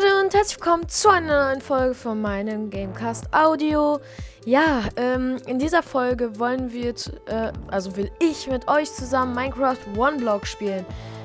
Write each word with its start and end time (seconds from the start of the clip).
Leute 0.00 0.20
und 0.20 0.34
herzlich 0.34 0.58
willkommen 0.58 0.88
zu 0.88 1.08
einer 1.08 1.46
neuen 1.46 1.60
Folge 1.60 1.94
von 1.94 2.20
meinem 2.20 2.70
Gamecast 2.70 3.32
Audio. 3.32 3.98
Ja, 4.44 4.84
ähm, 4.96 5.38
in 5.46 5.58
dieser 5.58 5.82
Folge 5.82 6.38
wollen 6.38 6.72
wir, 6.72 6.94
äh, 7.26 7.52
also 7.68 7.96
will 7.96 8.10
ich 8.20 8.46
mit 8.48 8.68
euch 8.68 8.92
zusammen 8.92 9.34
Minecraft 9.34 9.78
One 9.96 10.18
Block 10.18 10.46
spielen. 10.46 10.84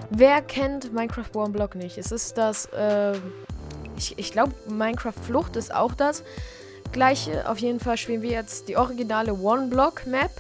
Wer 0.10 0.42
kennt 0.42 0.92
Minecraft 0.92 1.36
One 1.36 1.52
Block 1.52 1.76
nicht? 1.76 1.98
Es 1.98 2.12
ist 2.12 2.38
das, 2.38 2.66
äh, 2.68 3.14
ich, 3.98 4.18
ich 4.18 4.32
glaube 4.32 4.54
Minecraft 4.68 5.22
Flucht 5.22 5.56
ist 5.56 5.74
auch 5.74 5.94
das 5.94 6.24
gleiche. 6.92 7.48
Auf 7.48 7.60
jeden 7.60 7.80
Fall 7.80 7.98
spielen 7.98 8.22
wir 8.24 8.32
jetzt 8.32 8.70
die 8.70 8.78
originale 8.78 9.34
One 9.36 9.68
Block 9.68 10.08
Map. 10.08 10.32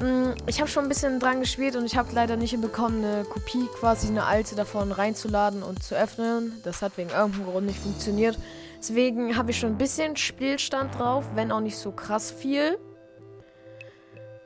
Mm, 0.00 0.34
ich 0.46 0.60
habe 0.60 0.70
schon 0.70 0.84
ein 0.84 0.88
bisschen 0.88 1.20
dran 1.20 1.40
gespielt 1.40 1.76
und 1.76 1.86
ich 1.86 1.96
habe 1.96 2.08
leider 2.12 2.36
nicht 2.36 2.50
hinbekommen, 2.50 3.04
eine 3.04 3.24
Kopie, 3.24 3.66
quasi 3.78 4.08
eine 4.08 4.24
alte 4.24 4.54
davon 4.54 4.92
reinzuladen 4.92 5.62
und 5.62 5.82
zu 5.82 5.94
öffnen. 5.94 6.60
Das 6.64 6.82
hat 6.82 6.96
wegen 6.98 7.10
irgendeinem 7.10 7.46
Grund 7.46 7.66
nicht 7.66 7.78
funktioniert. 7.78 8.38
Deswegen 8.78 9.36
habe 9.36 9.50
ich 9.50 9.58
schon 9.58 9.70
ein 9.70 9.78
bisschen 9.78 10.16
Spielstand 10.16 10.98
drauf, 10.98 11.24
wenn 11.34 11.50
auch 11.50 11.60
nicht 11.60 11.78
so 11.78 11.92
krass 11.92 12.30
viel. 12.30 12.78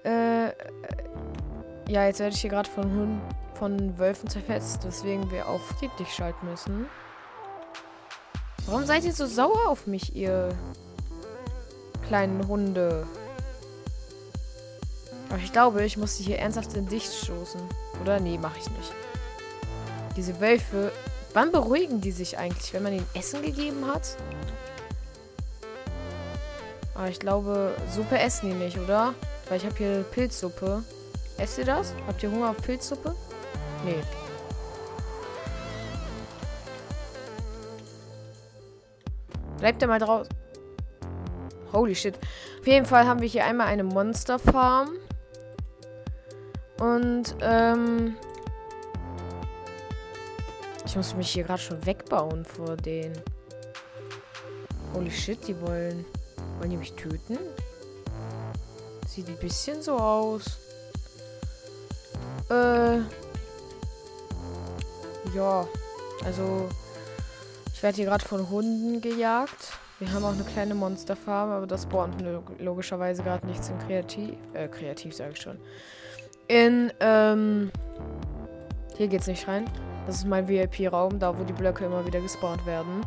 Äh, 0.05 0.51
ja, 1.89 2.07
jetzt 2.07 2.21
werde 2.21 2.35
ich 2.35 2.41
hier 2.41 2.51
gerade 2.51 2.71
von 2.71 3.21
von 3.61 3.99
Wölfen 3.99 4.31
zerfetzt, 4.31 4.87
weswegen 4.87 5.31
wir 5.31 5.47
auf 5.47 5.61
friedlich 5.79 6.09
schalten 6.15 6.47
müssen. 6.49 6.87
Warum 8.65 8.87
seid 8.87 9.05
ihr 9.05 9.13
so 9.13 9.27
sauer 9.27 9.69
auf 9.69 9.87
mich, 9.87 10.17
ihr 10.17 10.49
kleinen 12.09 12.49
Hunde? 12.49 13.07
Aber 15.31 15.39
ich 15.39 15.53
glaube, 15.53 15.85
ich 15.85 15.97
muss 15.97 16.17
sie 16.17 16.25
hier 16.25 16.39
ernsthaft 16.41 16.75
in 16.75 16.87
Dicht 16.87 17.13
stoßen. 17.13 17.61
Oder? 18.03 18.19
Nee, 18.19 18.37
mache 18.37 18.59
ich 18.59 18.69
nicht. 18.71 18.93
Diese 20.17 20.41
Wölfe. 20.41 20.93
Wann 21.33 21.53
beruhigen 21.53 22.01
die 22.01 22.11
sich 22.11 22.37
eigentlich? 22.37 22.73
Wenn 22.75 22.83
man 22.83 22.93
ihnen 22.93 23.07
Essen 23.15 23.41
gegeben 23.43 23.87
hat? 23.87 24.17
Aber 26.97 27.09
ich 27.09 27.21
glaube, 27.21 27.77
Suppe 27.95 28.19
essen 28.19 28.51
die 28.51 28.57
nicht, 28.57 28.77
oder? 28.77 29.15
Weil 29.49 29.59
ich 29.59 29.65
habe 29.65 29.77
hier 29.77 30.05
Pilzsuppe. 30.11 30.83
Esst 31.39 31.59
ihr 31.59 31.65
das? 31.65 31.95
Habt 32.09 32.23
ihr 32.23 32.31
Hunger 32.31 32.51
auf 32.51 32.57
Pilzsuppe? 32.59 33.15
Nee. 33.85 34.03
Bleibt 39.59 39.81
ihr 39.81 39.89
mal 39.89 40.01
draus. 40.01 40.27
Holy 41.73 41.95
shit. 41.95 42.19
Auf 42.61 42.67
jeden 42.67 42.85
Fall 42.85 43.07
haben 43.07 43.21
wir 43.21 43.29
hier 43.29 43.45
einmal 43.45 43.69
eine 43.69 43.85
Monsterfarm. 43.85 44.91
Und, 46.81 47.37
ähm. 47.43 48.17
Ich 50.87 50.97
muss 50.97 51.15
mich 51.15 51.31
hier 51.31 51.45
gerade 51.45 51.61
schon 51.61 51.85
wegbauen 51.87 52.45
vor 52.45 52.77
denen. 52.77 53.17
Holy 54.95 55.11
shit, 55.11 55.47
die 55.47 55.61
wollen. 55.61 56.05
Wollen 56.59 56.71
die 56.71 56.77
mich 56.79 56.95
töten? 56.95 57.39
Sieht 59.07 59.29
ein 59.29 59.37
bisschen 59.37 59.83
so 59.83 59.97
aus. 59.97 60.59
Äh. 62.49 63.01
Ja. 65.35 65.69
Also. 66.25 66.69
Ich 67.75 67.83
werde 67.83 67.97
hier 67.97 68.07
gerade 68.07 68.25
von 68.25 68.49
Hunden 68.49 69.01
gejagt. 69.01 69.75
Wir 69.99 70.11
haben 70.13 70.25
auch 70.25 70.33
eine 70.33 70.45
kleine 70.45 70.75
Monsterfarm, 70.75 71.51
aber 71.51 71.67
das 71.67 71.83
spawnt 71.83 72.23
logischerweise 72.59 73.23
gerade 73.23 73.47
nichts 73.47 73.69
in 73.69 73.79
Kreativ. 73.81 74.35
Äh, 74.55 74.69
kreativ 74.69 75.15
sage 75.15 75.33
ich 75.33 75.41
schon 75.41 75.59
in, 76.51 76.93
ähm, 76.99 77.71
hier 78.97 79.07
geht's 79.07 79.29
nicht 79.29 79.47
rein. 79.47 79.71
Das 80.07 80.17
ist 80.17 80.27
mein 80.27 80.49
VIP-Raum, 80.49 81.21
da 81.21 81.39
wo 81.39 81.45
die 81.45 81.53
Blöcke 81.53 81.85
immer 81.85 82.05
wieder 82.05 82.21
gespawnt 82.21 82.67
werden. 82.67 83.07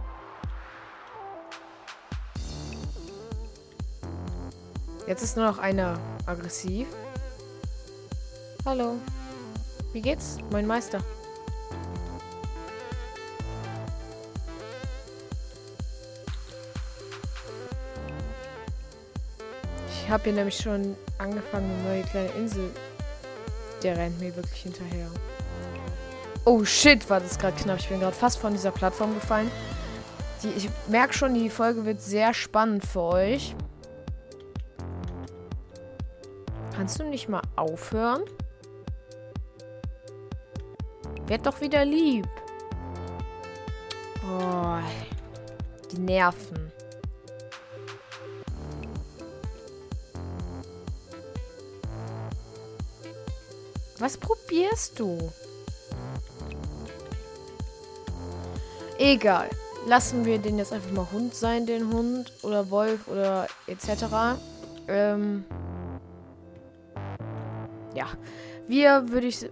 Jetzt 5.06 5.24
ist 5.24 5.36
nur 5.36 5.46
noch 5.46 5.58
einer 5.58 6.00
aggressiv. 6.26 6.88
Hallo. 8.66 8.96
Wie 9.92 10.02
geht's, 10.02 10.38
mein 10.50 10.66
Meister? 10.66 11.00
Ich 19.90 20.10
habe 20.10 20.24
hier 20.24 20.34
nämlich 20.34 20.56
schon 20.56 20.96
angefangen, 21.18 21.70
eine 21.70 21.90
neue 21.90 22.04
kleine 22.04 22.30
Insel 22.38 22.72
der 23.84 23.98
rennt 23.98 24.20
mir 24.20 24.36
wirklich 24.36 24.62
hinterher. 24.62 25.08
Oh 26.46 26.66
shit, 26.66 27.10
war 27.10 27.20
das 27.20 27.38
gerade 27.38 27.56
knapp. 27.56 27.80
Ich 27.80 27.90
bin 27.90 28.00
gerade 28.00 28.16
fast 28.16 28.38
von 28.38 28.54
dieser 28.54 28.72
Plattform 28.72 29.14
gefallen. 29.14 29.50
Die, 30.42 30.50
ich 30.50 30.70
merke 30.88 31.14
schon, 31.14 31.34
die 31.34 31.50
Folge 31.50 31.86
wird 31.86 32.02
sehr 32.02 32.34
spannend 32.34 32.86
für 32.86 33.02
euch. 33.02 33.56
Kannst 36.76 37.00
du 37.00 37.04
nicht 37.06 37.30
mal 37.30 37.42
aufhören? 37.56 38.24
Werd 41.28 41.46
doch 41.46 41.62
wieder 41.62 41.86
lieb. 41.86 42.28
Oh, 44.26 44.80
die 45.92 46.00
Nerven. 46.00 46.72
Was 54.04 54.18
probierst 54.18 55.00
du? 55.00 55.18
Egal. 58.98 59.50
Lassen 59.88 60.26
wir 60.26 60.40
den 60.40 60.58
jetzt 60.58 60.74
einfach 60.74 60.92
mal 60.92 61.08
Hund 61.10 61.34
sein, 61.34 61.66
den 61.66 61.90
Hund. 61.90 62.30
Oder 62.42 62.70
Wolf 62.70 63.08
oder 63.08 63.48
etc. 63.66 64.38
Ähm. 64.90 65.46
Ja. 67.96 68.08
Wir 68.68 69.08
würde 69.08 69.28
ich. 69.28 69.50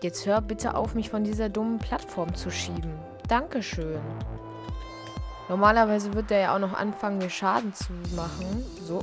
Jetzt 0.00 0.24
hör 0.24 0.40
bitte 0.40 0.74
auf, 0.74 0.94
mich 0.94 1.10
von 1.10 1.24
dieser 1.24 1.50
dummen 1.50 1.78
Plattform 1.78 2.34
zu 2.34 2.50
schieben. 2.50 2.94
Dankeschön. 3.28 4.00
Normalerweise 5.50 6.14
wird 6.14 6.30
der 6.30 6.38
ja 6.38 6.54
auch 6.54 6.58
noch 6.58 6.72
anfangen, 6.72 7.18
mir 7.18 7.28
Schaden 7.28 7.74
zu 7.74 7.92
machen. 8.16 8.64
So. 8.86 9.00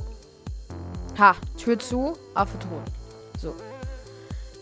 Ha, 1.20 1.36
Tür 1.56 1.78
zu, 1.78 2.14
Affe 2.34 2.58
tot. 2.58 3.05
So. 3.38 3.54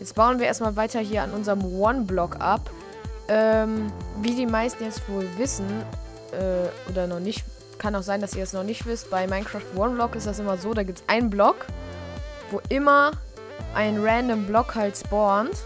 Jetzt 0.00 0.14
bauen 0.14 0.38
wir 0.38 0.46
erstmal 0.46 0.76
weiter 0.76 1.00
hier 1.00 1.22
an 1.22 1.30
unserem 1.30 1.64
One-Block 1.64 2.40
ab. 2.40 2.70
Ähm, 3.28 3.92
wie 4.20 4.34
die 4.34 4.46
meisten 4.46 4.84
jetzt 4.84 5.08
wohl 5.08 5.26
wissen, 5.38 5.66
äh, 6.32 6.90
oder 6.90 7.06
noch 7.06 7.20
nicht, 7.20 7.44
kann 7.78 7.94
auch 7.94 8.02
sein, 8.02 8.20
dass 8.20 8.34
ihr 8.34 8.42
es 8.42 8.52
noch 8.52 8.64
nicht 8.64 8.86
wisst, 8.86 9.10
bei 9.10 9.26
Minecraft 9.26 9.62
One-Block 9.76 10.14
ist 10.14 10.26
das 10.26 10.38
immer 10.38 10.58
so, 10.58 10.74
da 10.74 10.82
gibt 10.82 10.98
es 11.00 11.04
einen 11.08 11.30
Block, 11.30 11.66
wo 12.50 12.60
immer 12.68 13.12
ein 13.74 14.02
random 14.04 14.46
Block 14.46 14.74
halt 14.74 14.96
spawnt. 14.96 15.56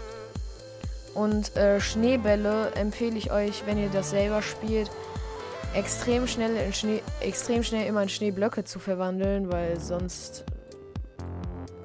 Und 1.13 1.55
äh, 1.57 1.81
Schneebälle 1.81 2.71
empfehle 2.75 3.17
ich 3.17 3.31
euch, 3.31 3.65
wenn 3.65 3.77
ihr 3.77 3.89
das 3.89 4.11
selber 4.11 4.41
spielt, 4.41 4.89
extrem 5.73 6.27
schnell 6.27 6.55
in 6.55 6.73
Schnee, 6.73 7.03
extrem 7.19 7.63
schnell 7.63 7.87
immer 7.87 8.03
in 8.03 8.09
Schneeblöcke 8.09 8.63
zu 8.63 8.79
verwandeln, 8.79 9.51
weil 9.51 9.79
sonst 9.79 10.45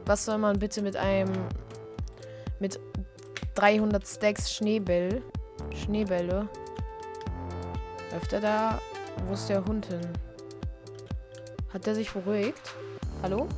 was 0.07 0.25
soll 0.25 0.39
man 0.39 0.59
bitte 0.59 0.83
mit 0.83 0.97
einem 0.97 1.31
mit 2.61 2.79
300 3.55 4.07
Stacks 4.07 4.53
Schneebell. 4.53 5.23
Schneebälle. 5.75 6.49
Läuft 8.13 8.33
er 8.33 8.41
da? 8.41 8.81
Wo 9.27 9.35
ist 9.35 9.49
der 9.49 9.65
Hund 9.65 9.87
hin? 9.87 10.01
Hat 11.73 11.87
der 11.87 11.95
sich 11.95 12.11
beruhigt? 12.11 12.75
Hallo? 13.23 13.49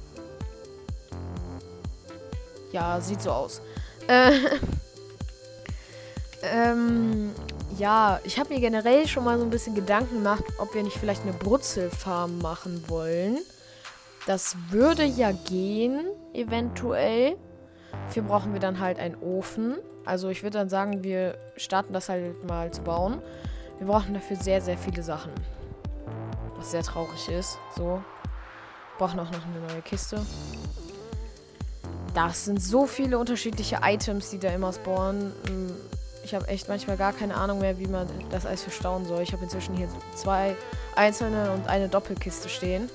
Ja, 2.72 3.00
sieht 3.00 3.22
so 3.22 3.30
aus. 3.30 3.60
Äh, 4.08 4.38
ähm, 6.42 7.32
ja, 7.76 8.20
ich 8.22 8.38
habe 8.38 8.54
mir 8.54 8.60
generell 8.60 9.08
schon 9.08 9.24
mal 9.24 9.36
so 9.36 9.42
ein 9.42 9.50
bisschen 9.50 9.74
Gedanken 9.74 10.18
gemacht, 10.18 10.44
ob 10.58 10.74
wir 10.74 10.82
nicht 10.84 10.96
vielleicht 10.96 11.22
eine 11.22 11.32
Brutzelfarm 11.32 12.38
machen 12.38 12.84
wollen. 12.86 13.38
Das 14.26 14.56
würde 14.70 15.04
ja 15.04 15.30
gehen, 15.30 16.04
eventuell. 16.34 17.36
Dafür 18.08 18.24
brauchen 18.24 18.52
wir 18.52 18.60
dann 18.60 18.80
halt 18.80 18.98
einen 18.98 19.14
Ofen. 19.22 19.76
Also 20.04 20.28
ich 20.28 20.42
würde 20.42 20.58
dann 20.58 20.68
sagen, 20.68 21.04
wir 21.04 21.38
starten 21.56 21.92
das 21.92 22.08
halt 22.08 22.44
mal 22.44 22.72
zu 22.72 22.82
bauen. 22.82 23.22
Wir 23.78 23.86
brauchen 23.86 24.14
dafür 24.14 24.36
sehr, 24.36 24.60
sehr 24.60 24.76
viele 24.76 25.04
Sachen. 25.04 25.30
Was 26.56 26.72
sehr 26.72 26.82
traurig 26.82 27.28
ist. 27.28 27.56
So. 27.76 27.84
Wir 27.84 28.02
brauchen 28.98 29.20
auch 29.20 29.30
noch 29.30 29.44
eine 29.44 29.72
neue 29.72 29.82
Kiste. 29.82 30.20
Das 32.12 32.46
sind 32.46 32.60
so 32.60 32.86
viele 32.86 33.18
unterschiedliche 33.18 33.78
Items, 33.82 34.30
die 34.30 34.40
da 34.40 34.48
immer 34.48 34.72
spawnen. 34.72 35.32
Hm, 35.46 35.72
ich 36.24 36.34
habe 36.34 36.48
echt 36.48 36.68
manchmal 36.68 36.96
gar 36.96 37.12
keine 37.12 37.36
Ahnung 37.36 37.60
mehr, 37.60 37.78
wie 37.78 37.86
man 37.86 38.08
das 38.30 38.44
alles 38.44 38.62
verstauen 38.62 39.04
soll. 39.04 39.22
Ich 39.22 39.32
habe 39.32 39.44
inzwischen 39.44 39.76
hier 39.76 39.88
zwei 40.16 40.56
einzelne 40.96 41.52
und 41.52 41.68
eine 41.68 41.88
Doppelkiste 41.88 42.48
stehen. 42.48 42.90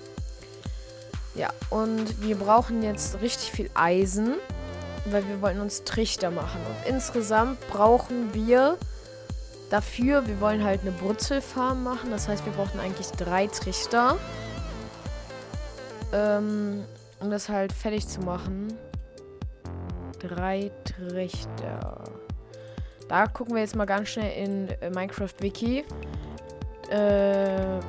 Ja, 1.36 1.50
und 1.70 2.22
wir 2.22 2.36
brauchen 2.36 2.84
jetzt 2.84 3.22
richtig 3.22 3.52
viel 3.52 3.70
Eisen 3.74 4.36
weil 5.06 5.28
wir 5.28 5.42
wollen 5.42 5.60
uns 5.60 5.84
Trichter 5.84 6.30
machen. 6.30 6.60
Und 6.68 6.88
insgesamt 6.88 7.60
brauchen 7.72 8.36
wir 8.36 8.78
Dafür, 9.72 10.28
wir 10.28 10.42
wollen 10.42 10.66
halt 10.66 10.82
eine 10.82 10.92
Brutzelfarm 10.92 11.82
machen. 11.82 12.12
Das 12.12 12.28
heißt, 12.28 12.46
wir 12.46 12.52
brauchen 12.52 12.78
eigentlich 12.82 13.08
drei 13.12 13.48
Trichter. 13.48 14.18
Ähm, 16.12 16.84
um 17.22 17.32
das 17.32 17.48
halt 17.48 17.72
fertig 17.72 18.06
zu 18.06 18.20
machen. 18.20 18.78
Drei 20.20 20.72
Trichter. 20.84 22.04
Da 23.08 23.28
gucken 23.28 23.56
wir 23.56 23.62
jetzt 23.62 23.78
mal 23.78 23.86
ganz 23.86 24.10
schnell 24.10 24.34
in 24.44 24.94
Minecraft 24.94 25.36
Wiki. 25.40 25.86
Äh, 26.90 27.80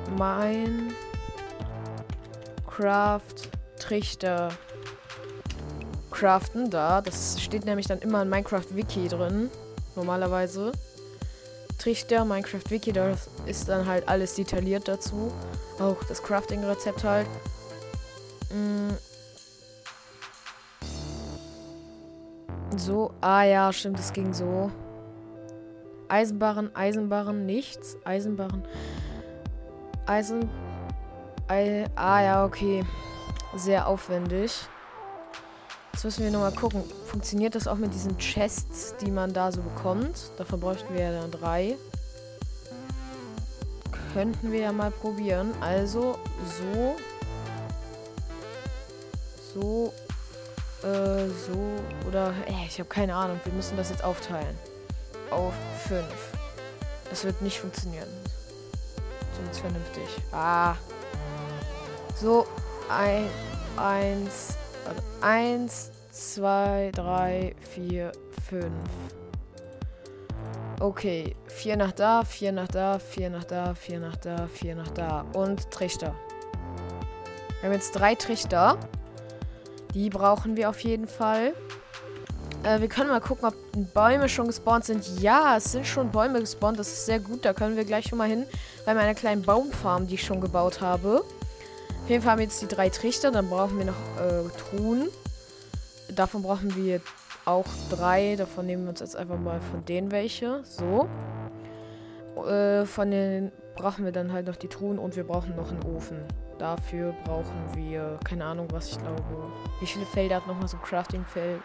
Minecraft 2.73 3.21
Trichter 3.77 4.49
craften 6.11 6.69
da. 6.69 7.01
Das 7.01 7.39
steht 7.41 7.65
nämlich 7.65 7.87
dann 7.87 7.99
immer 7.99 8.23
in 8.23 8.29
Minecraft 8.29 8.65
Wiki 8.71 9.07
drin. 9.07 9.49
Normalerweise. 9.95 10.71
Trichter, 11.77 12.25
Minecraft 12.25 12.69
Wiki, 12.69 12.93
da 12.93 13.15
ist 13.45 13.67
dann 13.67 13.85
halt 13.85 14.07
alles 14.07 14.35
detailliert 14.35 14.87
dazu. 14.87 15.31
Auch 15.79 16.01
das 16.07 16.23
Crafting-Rezept 16.23 17.03
halt. 17.03 17.27
Mm. 18.51 18.93
So, 22.77 23.11
ah 23.21 23.43
ja, 23.43 23.71
stimmt, 23.71 23.99
es 23.99 24.13
ging 24.13 24.33
so. 24.33 24.71
Eisenbarren, 26.07 26.75
Eisenbarren, 26.75 27.45
nichts. 27.45 27.97
Eisenbarren. 28.03 28.63
Eisen. 30.05 30.49
Ah 31.47 32.21
ja, 32.21 32.45
okay. 32.45 32.85
Sehr 33.55 33.87
aufwendig. 33.87 34.67
Jetzt 35.91 36.03
müssen 36.05 36.23
wir 36.23 36.31
nochmal 36.31 36.53
gucken. 36.53 36.83
Funktioniert 37.05 37.53
das 37.53 37.67
auch 37.67 37.75
mit 37.75 37.93
diesen 37.93 38.17
Chests, 38.17 38.95
die 38.97 39.11
man 39.11 39.33
da 39.33 39.51
so 39.51 39.61
bekommt? 39.61 40.31
Davon 40.37 40.59
bräuchten 40.59 40.93
wir 40.93 41.01
ja 41.01 41.21
dann 41.21 41.31
drei. 41.31 41.77
Könnten 44.13 44.51
wir 44.51 44.59
ja 44.59 44.71
mal 44.71 44.89
probieren. 44.89 45.53
Also, 45.61 46.17
so. 46.43 46.95
So. 49.53 49.93
Äh, 50.87 51.27
so. 51.27 52.07
Oder, 52.07 52.33
äh, 52.47 52.65
ich 52.67 52.79
habe 52.79 52.89
keine 52.89 53.13
Ahnung. 53.15 53.39
Wir 53.43 53.53
müssen 53.53 53.77
das 53.77 53.89
jetzt 53.89 54.03
aufteilen. 54.03 54.57
Auf 55.29 55.53
fünf. 55.87 56.31
Das 57.09 57.23
wird 57.23 57.39
nicht 57.41 57.59
funktionieren. 57.59 58.09
Sonst 59.37 59.59
vernünftig. 59.59 60.07
Ah. 60.31 60.75
So. 62.15 62.45
Ein, 62.89 63.27
eins, 63.77 64.57
also 64.87 65.01
eins, 65.21 65.91
zwei, 66.11 66.91
drei, 66.93 67.55
vier, 67.73 68.11
fünf. 68.49 68.73
Okay, 70.79 71.35
vier 71.47 71.77
nach 71.77 71.93
da, 71.93 72.23
vier 72.23 72.51
nach 72.51 72.67
da, 72.67 72.99
vier 72.99 73.29
nach 73.29 73.45
da, 73.45 73.73
vier 73.73 73.99
nach 73.99 74.17
da, 74.17 74.47
vier 74.47 74.75
nach 74.75 74.89
da. 74.89 75.25
Und 75.33 75.71
Trichter. 75.71 76.13
Wir 77.61 77.69
haben 77.69 77.73
jetzt 77.73 77.93
drei 77.93 78.15
Trichter. 78.15 78.77
Die 79.93 80.09
brauchen 80.09 80.57
wir 80.57 80.69
auf 80.69 80.81
jeden 80.81 81.07
Fall. 81.07 81.53
Äh, 82.63 82.81
wir 82.81 82.89
können 82.89 83.09
mal 83.09 83.21
gucken, 83.21 83.47
ob 83.47 83.93
Bäume 83.93 84.27
schon 84.27 84.47
gespawnt 84.47 84.85
sind. 84.85 85.21
Ja, 85.21 85.57
es 85.57 85.71
sind 85.71 85.87
schon 85.87 86.11
Bäume 86.11 86.41
gespawnt. 86.41 86.77
Das 86.77 86.87
ist 86.87 87.05
sehr 87.05 87.19
gut. 87.19 87.45
Da 87.45 87.53
können 87.53 87.77
wir 87.77 87.85
gleich 87.85 88.07
schon 88.09 88.17
mal 88.17 88.27
hin. 88.27 88.45
Bei 88.85 88.93
meiner 88.93 89.13
kleinen 89.13 89.41
Baumfarm, 89.43 90.07
die 90.07 90.15
ich 90.15 90.23
schon 90.23 90.41
gebaut 90.41 90.81
habe. 90.81 91.23
Auf 92.03 92.09
jeden 92.09 92.21
Fall 92.21 92.33
haben 92.33 92.39
wir 92.39 92.45
jetzt 92.45 92.61
die 92.61 92.67
drei 92.67 92.89
Trichter. 92.89 93.31
Dann 93.31 93.49
brauchen 93.49 93.77
wir 93.77 93.85
noch 93.85 93.93
äh, 94.19 94.43
Truhen. 94.57 95.07
Davon 96.13 96.43
brauchen 96.43 96.75
wir 96.75 96.99
auch 97.45 97.65
drei. 97.89 98.35
Davon 98.35 98.65
nehmen 98.65 98.83
wir 98.83 98.89
uns 98.89 98.99
jetzt 98.99 99.15
einfach 99.15 99.39
mal 99.39 99.61
von 99.61 99.85
denen 99.85 100.11
welche. 100.11 100.65
So. 100.65 101.07
Äh, 102.45 102.85
von 102.85 103.09
den 103.09 103.53
brauchen 103.77 104.03
wir 104.03 104.11
dann 104.11 104.33
halt 104.33 104.47
noch 104.47 104.57
die 104.57 104.67
Truhen 104.67 104.99
und 104.99 105.15
wir 105.15 105.23
brauchen 105.23 105.55
noch 105.55 105.71
einen 105.71 105.81
Ofen. 105.83 106.17
Dafür 106.59 107.15
brauchen 107.23 107.69
wir, 107.73 108.19
keine 108.25 108.43
Ahnung, 108.43 108.67
was 108.71 108.89
ich 108.89 108.99
glaube. 108.99 109.23
Wie 109.79 109.87
viele 109.87 110.05
Felder 110.05 110.35
hat 110.35 110.47
nochmal 110.47 110.67
so 110.67 110.75
ein 110.75 110.83
Crafting-Feld? 110.83 111.61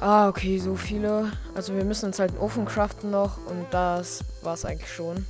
Ah, 0.00 0.28
okay, 0.28 0.58
so 0.58 0.74
viele. 0.74 1.30
Also 1.54 1.76
wir 1.76 1.84
müssen 1.84 2.06
uns 2.06 2.18
halt 2.18 2.32
einen 2.32 2.40
Ofen 2.40 2.64
craften 2.64 3.12
noch 3.12 3.38
und 3.46 3.66
das 3.70 4.24
war 4.42 4.54
es 4.54 4.64
eigentlich 4.64 4.92
schon 4.92 5.24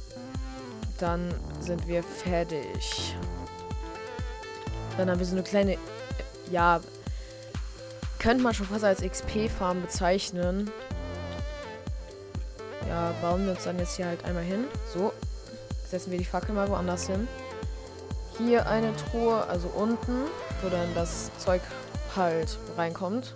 dann 0.99 1.35
sind 1.61 1.87
wir 1.87 2.03
fertig. 2.03 3.17
Dann 4.97 5.11
haben 5.11 5.19
wir 5.19 5.27
so 5.27 5.35
eine 5.35 5.43
kleine, 5.43 5.77
ja, 6.51 6.81
könnte 8.19 8.43
man 8.43 8.55
schon 8.55 8.67
fast 8.67 8.85
als 8.85 9.03
XP-Farm 9.03 9.83
bezeichnen. 9.83 10.71
Ja, 12.89 13.13
bauen 13.21 13.45
wir 13.45 13.53
uns 13.53 13.65
dann 13.65 13.79
jetzt 13.79 13.97
hier 13.97 14.07
halt 14.07 14.25
einmal 14.25 14.45
hin. 14.45 14.65
So, 14.93 15.13
setzen 15.91 16.11
wir 16.11 16.19
die 16.19 16.25
Fackel 16.25 16.55
mal 16.55 16.69
woanders 16.69 17.07
hin. 17.07 17.29
Hier 18.39 18.69
eine 18.69 18.93
Truhe, 18.97 19.45
also 19.47 19.69
unten, 19.69 20.25
wo 20.63 20.69
dann 20.69 20.95
das 20.95 21.31
Zeug 21.39 21.63
halt 22.17 22.59
reinkommt. 22.77 23.35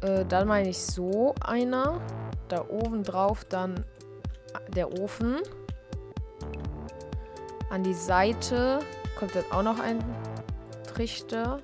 Äh, 0.00 0.24
dann 0.26 0.46
meine 0.48 0.68
ich 0.68 0.78
so 0.78 1.34
einer. 1.40 2.00
Da 2.48 2.66
oben 2.68 3.04
drauf 3.04 3.44
dann 3.48 3.84
der 4.68 4.92
Ofen. 5.00 5.38
An 7.70 7.82
die 7.82 7.94
Seite 7.94 8.80
kommt 9.18 9.34
dann 9.34 9.44
auch 9.50 9.62
noch 9.62 9.80
ein 9.80 10.04
Trichter. 10.94 11.60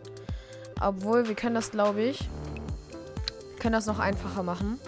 Obwohl, 0.81 1.29
wir 1.29 1.35
können 1.35 1.55
das, 1.55 1.71
glaube 1.71 2.03
ich, 2.03 2.29
können 3.59 3.75
das 3.75 3.87
noch 3.87 3.99
einfacher 3.99 4.43
machen. 4.43 4.81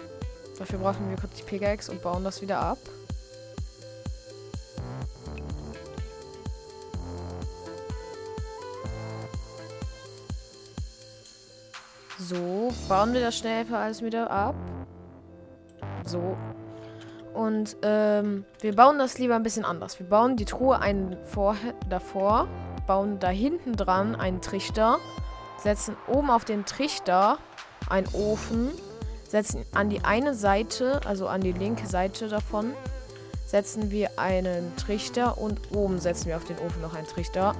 Dafür 0.57 0.79
brauchen 0.79 1.09
wir 1.09 1.17
kurz 1.17 1.35
die 1.35 1.43
Pickaxe 1.43 1.91
und 1.91 2.01
bauen 2.01 2.23
das 2.23 2.41
wieder 2.41 2.59
ab. 2.59 2.77
So, 12.19 12.73
bauen 12.87 13.13
wir 13.13 13.21
das 13.21 13.37
schnell 13.37 13.65
alles 13.73 14.01
wieder 14.01 14.29
ab. 14.31 14.55
So, 16.05 16.37
und 17.33 17.77
ähm, 17.81 18.45
wir 18.61 18.75
bauen 18.75 18.99
das 18.99 19.17
lieber 19.17 19.35
ein 19.35 19.43
bisschen 19.43 19.65
anders. 19.65 19.99
Wir 19.99 20.07
bauen 20.07 20.35
die 20.35 20.45
Truhe 20.45 20.79
einen 20.79 21.17
vor, 21.25 21.55
davor, 21.89 22.47
bauen 22.85 23.19
da 23.19 23.29
hinten 23.29 23.75
dran 23.75 24.15
einen 24.15 24.41
Trichter, 24.41 24.97
setzen 25.57 25.95
oben 26.07 26.29
auf 26.29 26.45
den 26.45 26.65
Trichter 26.65 27.37
einen 27.89 28.07
Ofen, 28.13 28.69
setzen 29.27 29.65
an 29.73 29.89
die 29.89 30.03
eine 30.03 30.33
Seite, 30.33 31.01
also 31.05 31.27
an 31.27 31.41
die 31.41 31.53
linke 31.53 31.87
Seite 31.87 32.27
davon, 32.27 32.73
setzen 33.45 33.91
wir 33.91 34.19
einen 34.19 34.75
Trichter 34.77 35.37
und 35.37 35.75
oben 35.75 35.99
setzen 35.99 36.27
wir 36.27 36.37
auf 36.37 36.45
den 36.45 36.57
Ofen 36.59 36.81
noch 36.81 36.95
einen 36.95 37.07
Trichter. 37.07 37.55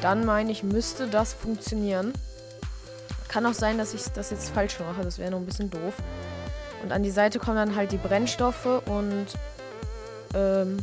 Dann 0.00 0.24
meine 0.24 0.52
ich, 0.52 0.62
müsste 0.62 1.08
das 1.08 1.32
funktionieren. 1.32 2.12
Kann 3.28 3.44
auch 3.46 3.54
sein, 3.54 3.78
dass 3.78 3.94
ich 3.94 4.04
das 4.12 4.30
jetzt 4.30 4.50
falsch 4.50 4.78
mache. 4.80 5.02
Das 5.02 5.18
wäre 5.18 5.30
noch 5.30 5.38
ein 5.38 5.46
bisschen 5.46 5.70
doof. 5.70 5.94
Und 6.82 6.92
an 6.92 7.02
die 7.02 7.10
Seite 7.10 7.38
kommen 7.38 7.56
dann 7.56 7.76
halt 7.76 7.92
die 7.92 7.96
Brennstoffe 7.96 8.82
und 8.86 9.26
ähm, 10.34 10.78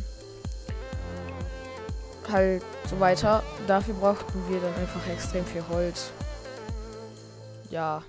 halt 2.30 2.62
so 2.88 3.00
weiter. 3.00 3.42
Dafür 3.66 3.94
brauchten 3.94 4.42
wir 4.48 4.60
dann 4.60 4.74
einfach 4.74 5.06
extrem 5.08 5.44
viel 5.44 5.64
Holz. 5.68 6.10
Ja. 7.70 8.02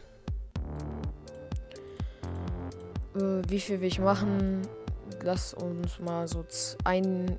Äh, 3.15 3.41
wie 3.47 3.59
viel 3.59 3.81
will 3.81 3.87
ich 3.87 3.99
machen? 3.99 4.61
Lass 5.23 5.53
uns 5.53 5.99
mal 5.99 6.27
so 6.27 6.45
ein, 6.83 7.37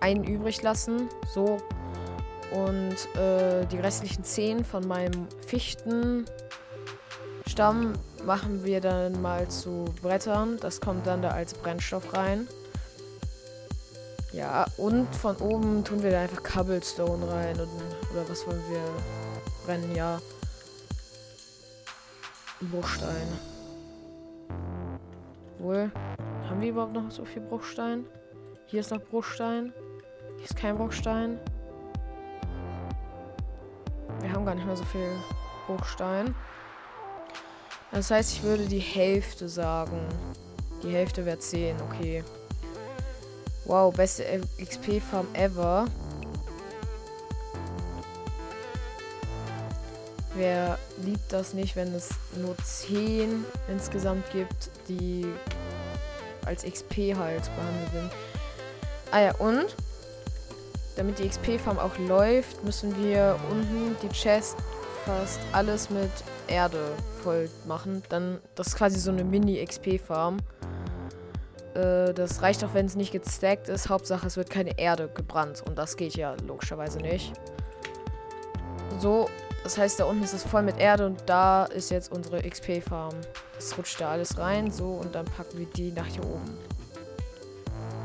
einen 0.00 0.24
übrig 0.24 0.62
lassen. 0.62 1.08
So. 1.34 1.58
Und 2.52 2.96
äh, 3.18 3.66
die 3.66 3.78
restlichen 3.78 4.24
10 4.24 4.64
von 4.64 4.86
meinem 4.86 5.26
Fichtenstamm 7.52 7.92
machen 8.24 8.64
wir 8.64 8.80
dann 8.80 9.20
mal 9.20 9.46
zu 9.46 9.84
Brettern. 10.00 10.56
Das 10.60 10.80
kommt 10.80 11.06
dann 11.06 11.20
da 11.20 11.32
als 11.32 11.52
Brennstoff 11.52 12.14
rein. 12.14 12.48
Ja, 14.32 14.64
und 14.78 15.14
von 15.14 15.36
oben 15.36 15.84
tun 15.84 16.02
wir 16.02 16.12
da 16.12 16.22
einfach 16.22 16.42
Cobblestone 16.42 17.30
rein. 17.30 17.60
Und, 17.60 17.68
oder 18.10 18.26
was 18.26 18.46
wollen 18.46 18.62
wir 18.70 18.80
brennen? 19.66 19.94
Ja. 19.94 20.18
Bruchstein. 22.70 23.28
Wohl. 25.58 25.90
Haben 26.48 26.60
wir 26.62 26.70
überhaupt 26.70 26.94
noch 26.94 27.10
so 27.10 27.26
viel 27.26 27.42
Bruchstein? 27.42 28.06
Hier 28.64 28.80
ist 28.80 28.90
noch 28.90 29.02
Bruchstein. 29.02 29.74
Hier 30.36 30.44
ist 30.44 30.56
kein 30.56 30.78
Bruchstein. 30.78 31.38
Wir 34.20 34.32
haben 34.32 34.46
gar 34.46 34.54
nicht 34.54 34.66
mehr 34.66 34.76
so 34.76 34.84
viel 34.86 35.10
Bruchstein. 35.66 36.34
Das 37.92 38.10
heißt, 38.10 38.32
ich 38.32 38.42
würde 38.42 38.64
die 38.64 38.78
Hälfte 38.78 39.48
sagen. 39.48 39.98
Die 40.82 40.92
Hälfte 40.92 41.24
wäre 41.24 41.38
10, 41.38 41.76
okay. 41.82 42.24
Wow, 43.66 43.94
beste 43.94 44.24
XP-Farm 44.58 45.28
ever. 45.34 45.86
Wer 50.34 50.78
liebt 51.04 51.30
das 51.30 51.52
nicht, 51.52 51.76
wenn 51.76 51.94
es 51.94 52.08
nur 52.36 52.56
10 52.56 53.44
insgesamt 53.68 54.24
gibt, 54.32 54.70
die 54.88 55.26
als 56.46 56.64
XP 56.64 57.14
halt 57.14 57.42
behandelt 57.54 57.92
werden? 57.92 58.10
Ah 59.10 59.20
ja, 59.20 59.34
und 59.36 59.76
damit 60.96 61.18
die 61.18 61.28
XP-Farm 61.28 61.78
auch 61.78 61.96
läuft, 61.98 62.64
müssen 62.64 62.96
wir 63.04 63.38
unten 63.50 63.94
die 64.02 64.08
Chest 64.08 64.56
fast 65.04 65.38
alles 65.52 65.90
mit 65.90 66.10
Erde 66.52 66.78
voll 67.22 67.48
machen. 67.66 68.02
Dann, 68.08 68.38
das 68.54 68.68
ist 68.68 68.76
quasi 68.76 68.98
so 68.98 69.10
eine 69.10 69.24
Mini-XP-Farm. 69.24 70.38
Äh, 71.74 72.12
das 72.12 72.42
reicht 72.42 72.62
auch, 72.64 72.74
wenn 72.74 72.86
es 72.86 72.94
nicht 72.94 73.12
gestackt 73.12 73.68
ist. 73.68 73.88
Hauptsache, 73.88 74.26
es 74.26 74.36
wird 74.36 74.50
keine 74.50 74.78
Erde 74.78 75.08
gebrannt. 75.12 75.62
Und 75.66 75.76
das 75.76 75.96
geht 75.96 76.14
ja 76.14 76.36
logischerweise 76.46 76.98
nicht. 76.98 77.32
So, 78.98 79.28
das 79.64 79.78
heißt, 79.78 80.00
da 80.00 80.04
unten 80.04 80.22
ist 80.22 80.34
es 80.34 80.42
voll 80.42 80.62
mit 80.62 80.78
Erde 80.78 81.06
und 81.06 81.22
da 81.26 81.64
ist 81.64 81.90
jetzt 81.90 82.12
unsere 82.12 82.42
XP-Farm. 82.42 83.14
Es 83.58 83.76
rutscht 83.78 84.00
da 84.00 84.10
alles 84.10 84.36
rein, 84.38 84.70
so, 84.70 84.90
und 84.90 85.14
dann 85.14 85.24
packen 85.24 85.58
wir 85.58 85.66
die 85.66 85.92
nach 85.92 86.06
hier 86.06 86.24
oben. 86.24 86.58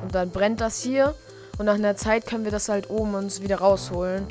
Und 0.04 0.16
dann 0.16 0.30
brennt 0.30 0.62
das 0.62 0.82
hier. 0.82 1.16
Und 1.58 1.66
nach 1.66 1.74
einer 1.74 1.96
Zeit 1.96 2.28
können 2.28 2.44
wir 2.44 2.52
das 2.52 2.70
halt 2.70 2.90
oben 2.90 3.16
uns 3.16 3.42
wieder 3.42 3.58
rausholen. 3.58 4.28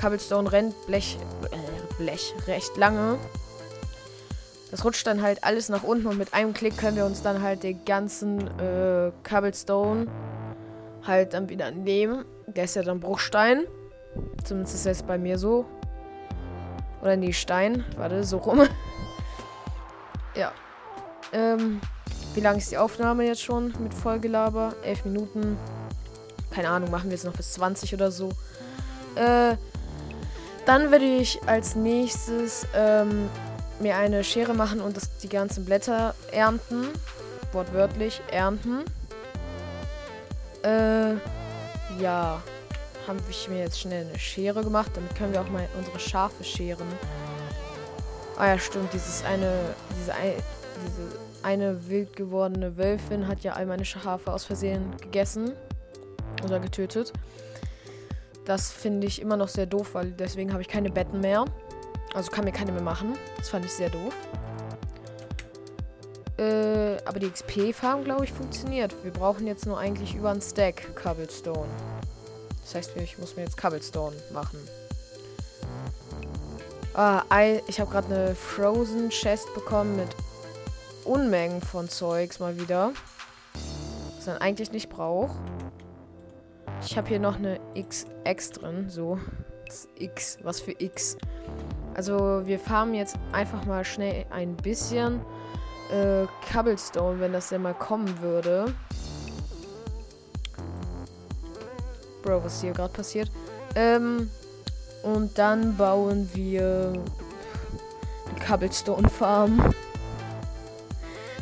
Cobblestone 0.00 0.50
rennt 0.50 0.74
Blech, 0.86 1.16
äh, 1.50 2.02
Blech 2.02 2.34
recht 2.46 2.76
lange. 2.76 3.18
Das 4.76 4.84
rutscht 4.84 5.06
dann 5.06 5.22
halt 5.22 5.42
alles 5.42 5.70
nach 5.70 5.84
unten 5.84 6.06
und 6.06 6.18
mit 6.18 6.34
einem 6.34 6.52
Klick 6.52 6.76
können 6.76 6.98
wir 6.98 7.06
uns 7.06 7.22
dann 7.22 7.40
halt 7.40 7.62
den 7.62 7.82
ganzen 7.86 8.46
äh, 8.60 9.10
Cobblestone 9.26 10.06
halt 11.02 11.32
dann 11.32 11.48
wieder 11.48 11.70
nehmen. 11.70 12.26
Der 12.46 12.64
ist 12.64 12.76
ja 12.76 12.82
dann 12.82 13.00
Bruchstein. 13.00 13.64
Zumindest 14.44 14.74
ist 14.74 14.84
es 14.84 15.02
bei 15.02 15.16
mir 15.16 15.38
so. 15.38 15.64
Oder 17.00 17.16
nee, 17.16 17.32
Stein. 17.32 17.86
Warte, 17.96 18.22
so 18.22 18.36
rum. 18.36 18.68
ja. 20.34 20.52
Ähm, 21.32 21.80
wie 22.34 22.40
lange 22.40 22.58
ist 22.58 22.70
die 22.70 22.76
Aufnahme 22.76 23.24
jetzt 23.24 23.42
schon 23.42 23.72
mit 23.82 23.94
Vollgelaber? 23.94 24.74
Elf 24.82 25.06
Minuten. 25.06 25.56
Keine 26.50 26.68
Ahnung, 26.68 26.90
machen 26.90 27.04
wir 27.04 27.12
jetzt 27.16 27.24
noch 27.24 27.32
bis 27.32 27.54
20 27.54 27.94
oder 27.94 28.10
so. 28.10 28.28
Äh, 29.14 29.56
dann 30.66 30.90
würde 30.90 31.06
ich 31.06 31.40
als 31.46 31.76
nächstes 31.76 32.66
ähm, 32.74 33.30
mir 33.80 33.96
eine 33.96 34.24
Schere 34.24 34.54
machen 34.54 34.80
und 34.80 34.96
das, 34.96 35.18
die 35.18 35.28
ganzen 35.28 35.64
Blätter 35.64 36.14
ernten. 36.32 36.88
Wortwörtlich 37.52 38.20
ernten. 38.30 38.84
Äh, 40.62 41.14
ja 42.00 42.42
habe 43.06 43.20
ich 43.30 43.48
mir 43.48 43.58
jetzt 43.58 43.80
schnell 43.80 44.06
eine 44.06 44.18
Schere 44.18 44.62
gemacht. 44.62 44.90
Damit 44.94 45.14
können 45.14 45.32
wir 45.32 45.40
auch 45.40 45.50
mal 45.50 45.68
unsere 45.78 45.98
Schafe 45.98 46.42
scheren. 46.44 46.86
Ah 48.36 48.48
ja, 48.48 48.58
stimmt. 48.58 48.92
Dieses 48.92 49.24
eine, 49.24 49.74
diese, 49.98 50.12
diese 50.84 51.18
eine 51.42 51.88
wild 51.88 52.16
gewordene 52.16 52.76
Wölfin 52.76 53.26
hat 53.26 53.40
ja 53.40 53.52
all 53.52 53.66
meine 53.66 53.84
Schafe 53.84 54.32
aus 54.32 54.44
Versehen 54.44 54.96
gegessen. 55.00 55.52
Oder 56.44 56.60
getötet. 56.60 57.12
Das 58.44 58.70
finde 58.70 59.06
ich 59.06 59.20
immer 59.20 59.36
noch 59.36 59.48
sehr 59.48 59.66
doof, 59.66 59.94
weil 59.94 60.12
deswegen 60.12 60.52
habe 60.52 60.62
ich 60.62 60.68
keine 60.68 60.90
Betten 60.90 61.20
mehr. 61.20 61.44
Also 62.16 62.30
kann 62.30 62.46
mir 62.46 62.52
keine 62.52 62.72
mehr 62.72 62.82
machen. 62.82 63.18
Das 63.36 63.50
fand 63.50 63.66
ich 63.66 63.72
sehr 63.72 63.90
doof. 63.90 64.14
Äh, 66.38 66.96
aber 67.04 67.20
die 67.20 67.28
XP-Farm, 67.28 68.04
glaube 68.04 68.24
ich, 68.24 68.32
funktioniert. 68.32 68.94
Wir 69.04 69.12
brauchen 69.12 69.46
jetzt 69.46 69.66
nur 69.66 69.78
eigentlich 69.78 70.14
über 70.14 70.30
einen 70.30 70.40
Stack 70.40 70.96
Cobblestone. 70.96 71.68
Das 72.62 72.74
heißt, 72.74 72.96
ich 72.96 73.18
muss 73.18 73.36
mir 73.36 73.42
jetzt 73.42 73.58
Cobblestone 73.58 74.16
machen. 74.32 74.58
Ah, 76.94 77.22
ich 77.66 77.78
habe 77.78 77.90
gerade 77.90 78.06
eine 78.06 78.34
Frozen 78.34 79.10
Chest 79.10 79.52
bekommen 79.52 79.96
mit 79.96 80.08
Unmengen 81.04 81.60
von 81.60 81.86
Zeugs 81.90 82.40
mal 82.40 82.58
wieder. 82.58 82.92
Was 84.16 84.26
man 84.26 84.38
eigentlich 84.38 84.72
nicht 84.72 84.88
braucht. 84.88 85.36
Ich 86.80 86.96
habe 86.96 87.08
hier 87.08 87.20
noch 87.20 87.36
eine 87.36 87.60
XX 87.78 88.52
drin. 88.52 88.88
So. 88.88 89.18
Das 89.66 89.86
X. 89.98 90.38
Was 90.42 90.62
für 90.62 90.72
X. 90.78 91.18
Also 91.96 92.42
wir 92.44 92.58
farmen 92.58 92.94
jetzt 92.94 93.16
einfach 93.32 93.64
mal 93.64 93.82
schnell 93.82 94.26
ein 94.28 94.54
bisschen 94.54 95.18
äh, 95.90 96.26
Cobblestone, 96.52 97.18
wenn 97.20 97.32
das 97.32 97.48
denn 97.48 97.62
mal 97.62 97.72
kommen 97.72 98.20
würde. 98.20 98.66
Bro, 102.22 102.44
was 102.44 102.60
hier 102.60 102.72
gerade 102.72 102.92
passiert? 102.92 103.30
Ähm, 103.74 104.30
und 105.04 105.38
dann 105.38 105.74
bauen 105.78 106.28
wir 106.34 106.92
eine 106.92 108.44
Cobblestone 108.46 109.08
Farm. 109.08 109.74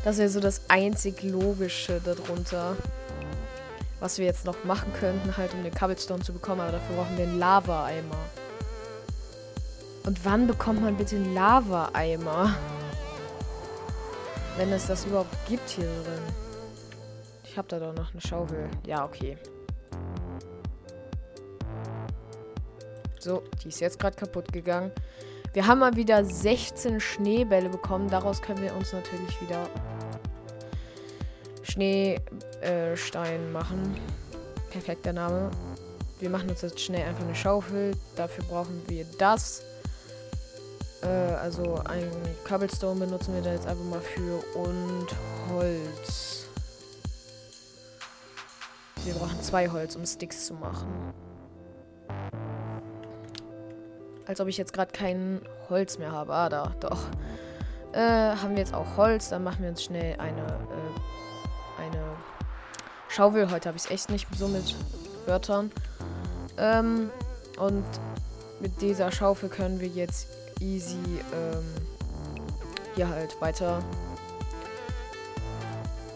Das 0.04 0.18
wäre 0.18 0.28
so 0.28 0.38
das 0.38 0.60
einzig 0.68 1.24
Logische 1.24 2.00
darunter. 2.00 2.76
Was 3.98 4.18
wir 4.18 4.26
jetzt 4.26 4.44
noch 4.44 4.62
machen 4.62 4.92
könnten, 5.00 5.36
halt 5.36 5.52
um 5.52 5.64
den 5.64 5.74
Cobblestone 5.74 6.22
zu 6.22 6.32
bekommen, 6.32 6.60
aber 6.60 6.72
dafür 6.72 6.94
brauchen 6.94 7.16
wir 7.16 7.24
einen 7.24 7.40
Lava-Eimer. 7.40 8.43
Und 10.06 10.22
wann 10.24 10.46
bekommt 10.46 10.82
man 10.82 10.96
bitte 10.96 11.16
einen 11.16 11.34
Lava-Eimer? 11.34 12.54
Wenn 14.56 14.70
es 14.72 14.86
das 14.86 15.06
überhaupt 15.06 15.34
gibt 15.48 15.68
hier 15.70 15.84
drin. 15.84 16.22
Ich 17.44 17.56
habe 17.56 17.68
da 17.68 17.78
doch 17.78 17.94
noch 17.94 18.12
eine 18.12 18.20
Schaufel. 18.20 18.68
Ja, 18.86 19.04
okay. 19.04 19.38
So, 23.18 23.42
die 23.62 23.68
ist 23.68 23.80
jetzt 23.80 23.98
gerade 23.98 24.16
kaputt 24.16 24.52
gegangen. 24.52 24.92
Wir 25.54 25.66
haben 25.66 25.78
mal 25.78 25.96
wieder 25.96 26.24
16 26.24 27.00
Schneebälle 27.00 27.70
bekommen. 27.70 28.10
Daraus 28.10 28.42
können 28.42 28.60
wir 28.60 28.74
uns 28.74 28.92
natürlich 28.92 29.40
wieder 29.40 29.66
Schneestein 31.62 33.40
äh, 33.40 33.52
machen. 33.52 33.96
Perfekter 34.70 35.12
Name. 35.12 35.50
Wir 36.20 36.28
machen 36.28 36.50
uns 36.50 36.60
jetzt 36.60 36.80
schnell 36.80 37.08
einfach 37.08 37.24
eine 37.24 37.34
Schaufel. 37.34 37.92
Dafür 38.16 38.44
brauchen 38.44 38.82
wir 38.88 39.06
das. 39.18 39.62
Äh, 41.04 41.34
also 41.34 41.80
ein 41.84 42.10
Cobblestone 42.48 43.00
benutzen 43.00 43.34
wir 43.34 43.42
da 43.42 43.52
jetzt 43.52 43.66
einfach 43.66 43.84
mal 43.84 44.00
für 44.00 44.42
und 44.56 45.06
Holz. 45.50 46.46
Wir 49.04 49.14
brauchen 49.14 49.40
zwei 49.42 49.68
Holz, 49.68 49.96
um 49.96 50.06
Sticks 50.06 50.46
zu 50.46 50.54
machen. 50.54 51.12
Als 54.26 54.40
ob 54.40 54.48
ich 54.48 54.56
jetzt 54.56 54.72
gerade 54.72 54.92
kein 54.92 55.42
Holz 55.68 55.98
mehr 55.98 56.12
habe. 56.12 56.32
Ah, 56.32 56.48
da, 56.48 56.74
doch. 56.80 57.00
Äh, 57.92 58.00
haben 58.00 58.52
wir 58.52 58.58
jetzt 58.58 58.72
auch 58.72 58.96
Holz. 58.96 59.28
Dann 59.28 59.44
machen 59.44 59.62
wir 59.62 59.68
uns 59.68 59.82
schnell 59.84 60.18
eine, 60.18 60.40
äh, 60.40 61.82
eine 61.82 62.02
Schaufel. 63.08 63.50
Heute 63.50 63.68
habe 63.68 63.76
ich 63.76 63.84
es 63.84 63.90
echt 63.90 64.08
nicht 64.08 64.26
so 64.38 64.48
mit 64.48 64.74
Wörtern. 65.26 65.70
Ähm, 66.56 67.10
und 67.58 67.84
mit 68.60 68.80
dieser 68.80 69.12
Schaufel 69.12 69.50
können 69.50 69.80
wir 69.80 69.88
jetzt 69.88 70.28
easy 70.60 70.96
ähm, 71.32 71.64
hier 72.94 73.08
halt 73.08 73.40
weiter 73.40 73.82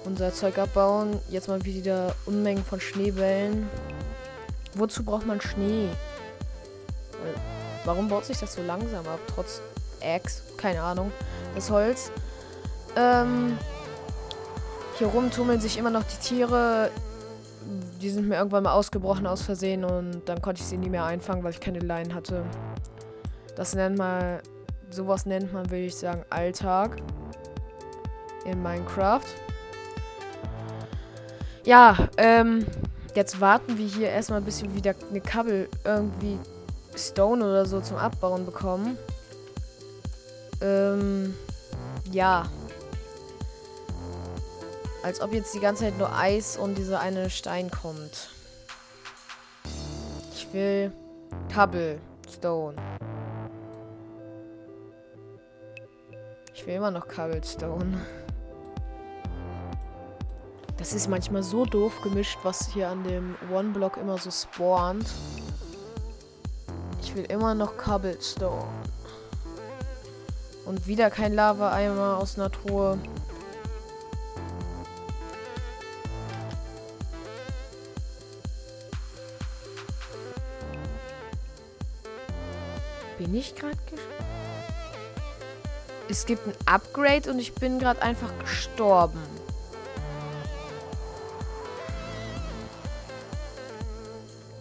unser 0.04 0.33
Zeug 0.33 0.59
abbauen. 0.59 1.21
Jetzt 1.28 1.49
mal 1.49 1.64
wieder 1.64 2.14
Unmengen 2.26 2.64
von 2.64 2.80
Schneebällen. 2.80 3.68
Wozu 4.75 5.04
braucht 5.04 5.26
man 5.26 5.40
Schnee? 5.40 5.88
Warum 7.85 8.09
baut 8.09 8.25
sich 8.25 8.38
das 8.38 8.54
so 8.54 8.62
langsam 8.62 9.07
ab? 9.07 9.21
Trotz 9.35 9.61
Eggs. 10.00 10.42
Keine 10.57 10.83
Ahnung. 10.83 11.12
Das 11.54 11.71
Holz. 11.71 12.11
Ähm, 12.97 13.59
hier 14.97 15.09
rum 15.09 15.30
tummeln 15.30 15.61
sich 15.61 15.78
immer 15.78 15.90
noch 15.90 16.04
die 16.04 16.16
Tiere. 16.16 16.90
Die 18.00 18.11
sind 18.11 18.28
mir 18.28 18.37
irgendwann 18.37 18.62
mal 18.62 18.73
ausgebrochen 18.73 19.26
aus 19.26 19.42
Versehen 19.42 19.85
und 19.85 20.23
dann 20.26 20.40
konnte 20.40 20.62
ich 20.62 20.68
sie 20.68 20.78
nie 20.78 20.88
mehr 20.88 21.04
einfangen, 21.04 21.45
weil 21.45 21.52
ich 21.52 21.61
keine 21.61 21.80
Leinen 21.80 22.14
hatte. 22.14 22.45
Das 23.58 23.74
nennt 23.74 23.98
man, 23.98 24.38
sowas 24.88 25.26
nennt 25.26 25.52
man, 25.52 25.68
würde 25.68 25.86
ich 25.86 25.96
sagen, 25.96 26.24
Alltag 26.30 26.96
in 28.44 28.62
Minecraft. 28.62 29.24
Ja, 31.64 32.08
ähm, 32.18 32.64
jetzt 33.16 33.40
warten 33.40 33.76
wir 33.76 33.84
hier 33.84 34.10
erstmal, 34.10 34.40
bis 34.42 34.62
wir 34.62 34.72
wieder 34.76 34.94
eine 35.10 35.20
Kabel 35.20 35.68
irgendwie 35.82 36.38
Stone 36.96 37.44
oder 37.44 37.66
so 37.66 37.80
zum 37.80 37.96
Abbauen 37.96 38.46
bekommen. 38.46 38.96
Ähm, 40.60 41.34
ja. 42.12 42.46
Als 45.02 45.20
ob 45.20 45.32
jetzt 45.32 45.52
die 45.52 45.60
ganze 45.60 45.82
Zeit 45.82 45.98
nur 45.98 46.16
Eis 46.16 46.56
und 46.56 46.78
dieser 46.78 47.00
eine 47.00 47.28
Stein 47.28 47.72
kommt. 47.72 48.30
Ich 50.32 50.46
will 50.52 50.92
Cobblestone. 51.52 52.76
Ich 56.58 56.66
will 56.66 56.74
immer 56.74 56.90
noch 56.90 57.06
Cobblestone. 57.06 58.04
Das 60.76 60.92
ist 60.92 61.08
manchmal 61.08 61.44
so 61.44 61.64
doof 61.64 62.00
gemischt, 62.02 62.36
was 62.42 62.66
hier 62.72 62.88
an 62.88 63.04
dem 63.04 63.36
One-Block 63.52 63.96
immer 63.96 64.18
so 64.18 64.32
spawnt. 64.32 65.06
Ich 67.00 67.14
will 67.14 67.26
immer 67.26 67.54
noch 67.54 67.76
Cobblestone. 67.76 68.66
Und 70.66 70.88
wieder 70.88 71.10
kein 71.10 71.32
Lava-Eimer 71.32 72.18
aus 72.18 72.36
einer 72.36 72.50
Truhe. 72.50 72.98
Bin 83.16 83.32
ich 83.32 83.54
gerade 83.54 83.78
Es 86.10 86.24
gibt 86.24 86.46
ein 86.46 86.54
Upgrade 86.64 87.30
und 87.30 87.38
ich 87.38 87.54
bin 87.54 87.78
gerade 87.78 88.00
einfach 88.00 88.30
gestorben. 88.38 89.20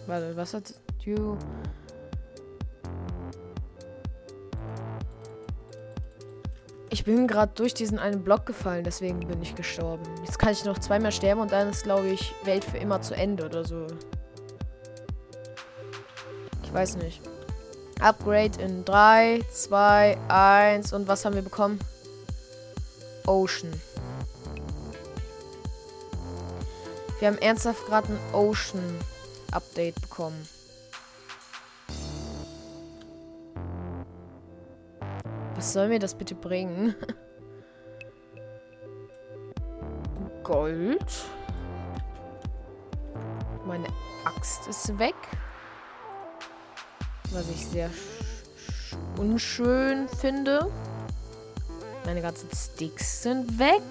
Warte, 0.06 0.36
was 0.36 0.54
hat 0.54 0.74
du? 1.04 1.38
Ich 6.90 7.04
bin 7.04 7.26
gerade 7.26 7.52
durch 7.54 7.74
diesen 7.74 7.98
einen 7.98 8.24
Block 8.24 8.44
gefallen, 8.44 8.84
deswegen 8.84 9.20
bin 9.20 9.40
ich 9.42 9.54
gestorben. 9.54 10.04
Jetzt 10.24 10.38
kann 10.38 10.52
ich 10.52 10.64
noch 10.64 10.78
zweimal 10.78 11.12
sterben 11.12 11.40
und 11.40 11.52
dann 11.52 11.70
ist, 11.70 11.84
glaube 11.84 12.08
ich, 12.08 12.34
Welt 12.44 12.64
für 12.64 12.78
immer 12.78 13.00
zu 13.00 13.14
Ende 13.14 13.46
oder 13.46 13.64
so. 13.64 13.86
Ich 16.62 16.72
weiß 16.72 16.96
nicht. 16.96 17.22
Upgrade 18.00 18.60
in 18.60 18.84
3, 18.84 19.40
2, 19.50 20.16
1 20.28 20.92
und 20.92 21.08
was 21.08 21.24
haben 21.24 21.34
wir 21.34 21.42
bekommen? 21.42 21.80
Ocean. 23.26 23.72
Wir 27.18 27.28
haben 27.28 27.38
ernsthaft 27.38 27.84
gerade 27.86 28.08
ein 28.08 28.34
Ocean 28.34 28.98
Update 29.50 30.00
bekommen. 30.00 30.48
Was 35.56 35.72
soll 35.72 35.88
mir 35.88 35.98
das 35.98 36.14
bitte 36.14 36.36
bringen? 36.36 36.94
Gold. 40.44 41.24
Meine 43.66 43.88
Axt 44.24 44.68
ist 44.68 44.96
weg. 44.98 45.16
Was 47.30 47.48
ich 47.50 47.66
sehr 47.66 47.90
unschön 49.18 50.08
finde. 50.08 50.70
Meine 52.04 52.22
ganzen 52.22 52.48
Sticks 52.54 53.22
sind 53.22 53.58
weg. 53.58 53.82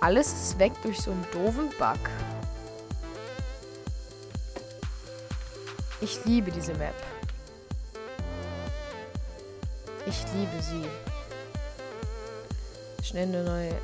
Alles 0.00 0.32
ist 0.32 0.58
weg 0.58 0.72
durch 0.82 1.00
so 1.00 1.10
einen 1.10 1.26
doofen 1.32 1.70
Bug. 1.78 1.98
Ich 6.00 6.24
liebe 6.26 6.50
diese 6.50 6.74
Map. 6.74 6.94
Ich 10.06 10.22
liebe 10.34 10.62
sie. 10.62 10.84
Schnell 13.02 13.28
eine 13.28 13.42
neue 13.42 13.74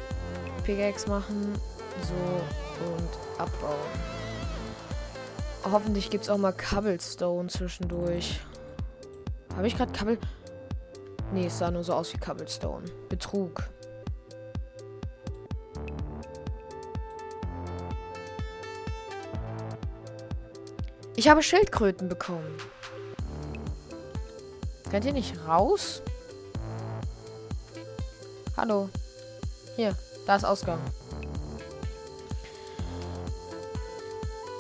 Pickaxe 0.65 1.09
machen. 1.09 1.59
So 2.03 2.85
und 2.87 3.41
abbauen. 3.41 4.20
Hoffentlich 5.73 6.11
gibt 6.11 6.25
es 6.25 6.31
auch 6.31 6.37
mal 6.37 6.53
Cobblestone 6.53 7.49
zwischendurch. 7.49 8.41
Habe 9.55 9.69
ich 9.69 9.77
gerade 9.77 9.93
Cobble... 9.93 10.19
Nee, 11.33 11.47
es 11.47 11.59
sah 11.59 11.71
nur 11.71 11.85
so 11.85 11.95
aus 11.95 12.13
wie 12.13 12.19
Cobblestone. 12.19 12.87
Betrug. 13.09 13.63
Ich 21.15 21.29
habe 21.29 21.41
Schildkröten 21.43 22.09
bekommen. 22.09 22.57
Könnt 24.91 25.05
ihr 25.05 25.13
nicht 25.13 25.37
raus? 25.47 26.03
Hallo. 28.57 28.89
Hier, 29.77 29.95
da 30.27 30.35
ist 30.35 30.45
Ausgang. 30.45 30.81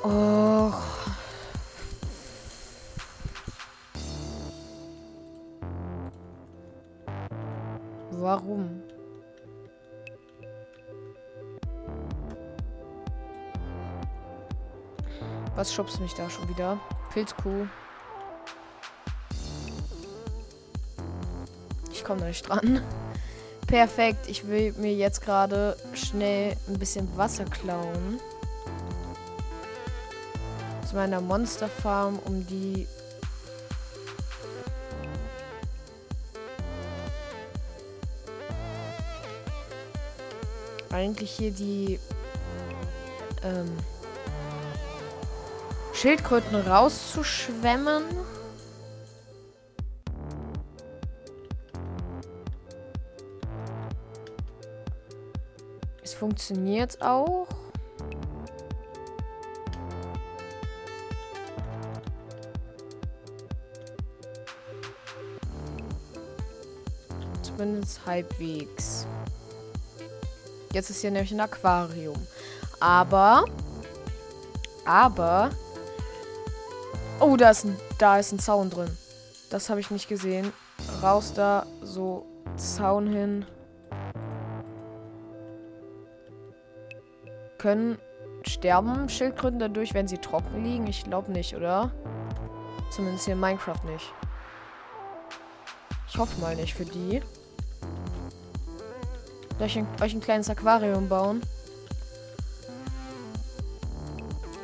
Och. 0.04 0.99
Warum? 8.30 8.80
Was 15.56 15.74
schubst 15.74 16.00
mich 16.00 16.14
da 16.14 16.30
schon 16.30 16.48
wieder? 16.48 16.78
Pilzkuh. 17.12 17.66
Ich 21.90 22.04
komme 22.04 22.26
nicht 22.26 22.48
dran. 22.48 22.80
Perfekt. 23.66 24.28
Ich 24.28 24.46
will 24.46 24.74
mir 24.74 24.94
jetzt 24.94 25.22
gerade 25.22 25.76
schnell 25.94 26.56
ein 26.68 26.78
bisschen 26.78 27.08
Wasser 27.16 27.46
klauen. 27.46 28.20
Zu 30.88 30.94
meiner 30.94 31.20
Monsterfarm, 31.20 32.20
um 32.24 32.46
die 32.46 32.86
eigentlich 41.00 41.30
hier 41.30 41.50
die 41.50 41.98
ähm, 43.42 43.74
Schildkröten 45.94 46.56
rauszuschwemmen. 46.56 48.04
Es 56.02 56.12
funktioniert 56.12 57.00
auch. 57.00 57.48
Zumindest 67.42 68.04
halbwegs. 68.04 69.06
Jetzt 70.72 70.90
ist 70.90 71.00
hier 71.00 71.10
nämlich 71.10 71.32
ein 71.32 71.40
Aquarium. 71.40 72.16
Aber, 72.80 73.44
aber 74.84 75.50
Oh, 77.22 77.36
da 77.36 77.50
ist 77.50 77.64
ein, 77.64 77.76
da 77.98 78.18
ist 78.18 78.32
ein 78.32 78.38
Zaun 78.38 78.70
drin. 78.70 78.96
Das 79.50 79.68
habe 79.68 79.78
ich 79.78 79.90
nicht 79.90 80.08
gesehen. 80.08 80.54
Raus 81.02 81.34
da, 81.34 81.66
so 81.82 82.24
Zaun 82.56 83.06
hin. 83.06 83.44
Können 87.58 87.98
sterben 88.42 89.10
Schildkröten 89.10 89.58
dadurch, 89.58 89.92
wenn 89.92 90.08
sie 90.08 90.16
trocken 90.16 90.64
liegen? 90.64 90.86
Ich 90.86 91.04
glaube 91.04 91.30
nicht, 91.30 91.54
oder? 91.54 91.90
Zumindest 92.90 93.26
hier 93.26 93.34
in 93.34 93.40
Minecraft 93.40 93.84
nicht. 93.84 94.14
Ich 96.08 96.16
hoffe 96.16 96.40
mal 96.40 96.56
nicht 96.56 96.72
für 96.72 96.86
die. 96.86 97.20
Soll 99.60 99.66
ich 99.66 100.02
euch 100.02 100.14
ein 100.14 100.22
kleines 100.22 100.48
Aquarium 100.48 101.06
bauen? 101.06 101.42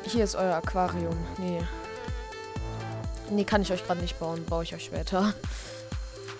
Hier 0.01 0.23
ist 0.23 0.35
euer 0.35 0.55
Aquarium. 0.55 1.15
Nee. 1.37 1.61
Nee, 3.29 3.43
kann 3.43 3.61
ich 3.61 3.71
euch 3.71 3.85
gerade 3.85 4.01
nicht 4.01 4.17
bauen. 4.19 4.43
Baue 4.45 4.63
ich 4.63 4.73
euch 4.73 4.85
später. 4.85 5.35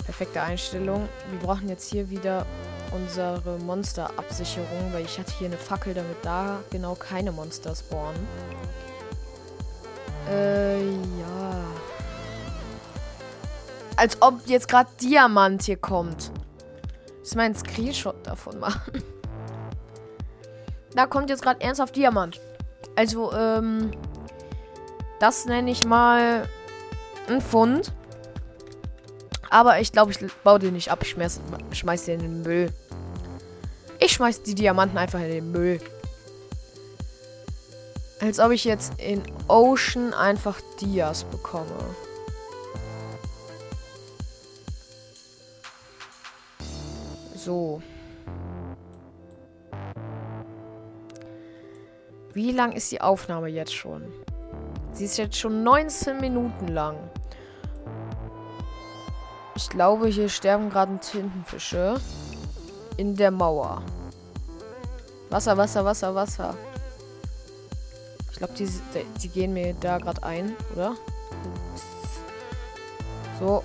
Perfekte 0.05 0.41
Einstellung. 0.41 1.07
Wir 1.29 1.39
brauchen 1.39 1.69
jetzt 1.69 1.87
hier 1.91 2.09
wieder 2.09 2.47
unsere 2.91 3.59
Monsterabsicherung, 3.59 4.91
weil 4.91 5.05
ich 5.05 5.19
hatte 5.19 5.33
hier 5.37 5.49
eine 5.49 5.57
Fackel, 5.57 5.93
damit 5.93 6.17
da 6.23 6.59
genau 6.71 6.95
keine 6.95 7.31
Monster 7.31 7.75
spawnen. 7.75 8.27
Äh, 10.31 10.81
ja. 10.81 11.63
Als 13.97 14.19
ob 14.19 14.47
jetzt 14.47 14.67
gerade 14.67 14.89
Diamant 14.99 15.61
hier 15.61 15.77
kommt. 15.77 16.31
Ich 17.27 17.35
mein 17.35 17.53
Screenshot 17.53 18.25
davon 18.25 18.57
machen. 18.57 19.03
Da 20.95 21.05
kommt 21.05 21.29
jetzt 21.29 21.41
gerade 21.41 21.59
ernsthaft 21.59 21.97
Diamant. 21.97 22.39
Also, 22.95 23.33
ähm, 23.33 23.91
das 25.19 25.45
nenne 25.45 25.69
ich 25.69 25.83
mal 25.83 26.47
ein 27.27 27.41
Pfund. 27.41 27.91
Aber 29.49 29.81
ich 29.81 29.91
glaube, 29.91 30.11
ich 30.11 30.19
baue 30.43 30.59
den 30.59 30.73
nicht 30.73 30.89
ab. 30.89 30.99
Ich 31.01 31.09
schmeiß, 31.09 31.41
schmeiß 31.73 32.05
den 32.05 32.21
in 32.21 32.25
den 32.27 32.41
Müll. 32.43 32.73
Ich 33.99 34.13
schmeiß 34.13 34.43
die 34.43 34.55
Diamanten 34.55 34.97
einfach 34.97 35.19
in 35.19 35.29
den 35.29 35.51
Müll. 35.51 35.81
Als 38.21 38.39
ob 38.39 38.51
ich 38.51 38.63
jetzt 38.63 38.93
in 38.99 39.21
Ocean 39.49 40.13
einfach 40.13 40.61
Dias 40.79 41.25
bekomme. 41.25 41.75
So. 47.47 47.81
Wie 52.33 52.51
lang 52.51 52.73
ist 52.73 52.91
die 52.91 52.99
Aufnahme 52.99 53.47
jetzt 53.47 53.73
schon? 53.73 54.03
Sie 54.91 55.05
ist 55.05 55.15
jetzt 55.15 55.37
schon 55.37 55.63
19 55.63 56.19
Minuten 56.19 56.67
lang. 56.67 56.97
Ich 59.55 59.69
glaube, 59.69 60.07
hier 60.07 60.27
sterben 60.27 60.69
gerade 60.69 60.99
Tintenfische. 60.99 62.01
In 62.97 63.15
der 63.15 63.31
Mauer. 63.31 63.81
Wasser, 65.29 65.55
Wasser, 65.55 65.85
Wasser, 65.85 66.13
Wasser. 66.13 66.53
Ich 68.29 68.39
glaube, 68.39 68.55
die, 68.55 68.67
die 69.21 69.29
gehen 69.29 69.53
mir 69.53 69.73
da 69.73 69.99
gerade 69.99 70.21
ein, 70.21 70.53
oder? 70.75 70.97
So. 73.39 73.63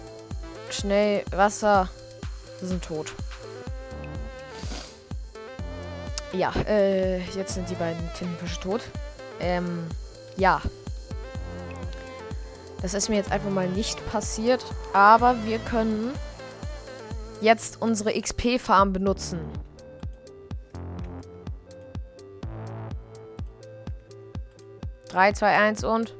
Schnell, 0.70 1.24
Wasser. 1.32 1.88
Sie 2.60 2.68
sind 2.68 2.84
tot. 2.84 3.12
Ja, 6.32 6.52
äh, 6.66 7.18
jetzt 7.36 7.54
sind 7.54 7.68
die 7.68 7.74
beiden 7.74 8.02
Tintenfische 8.14 8.60
tot. 8.60 8.80
Ähm, 9.38 9.86
ja. 10.36 10.62
Das 12.80 12.94
ist 12.94 13.08
mir 13.08 13.16
jetzt 13.16 13.30
einfach 13.30 13.50
mal 13.50 13.68
nicht 13.68 14.04
passiert. 14.10 14.64
Aber 14.94 15.36
wir 15.44 15.58
können 15.58 16.12
jetzt 17.42 17.82
unsere 17.82 18.18
XP-Farm 18.18 18.92
benutzen. 18.92 19.40
Drei, 25.08 25.32
zwei, 25.32 25.58
eins 25.58 25.84
und... 25.84 26.14